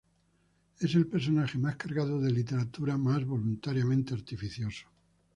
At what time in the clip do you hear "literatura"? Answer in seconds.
2.31-2.97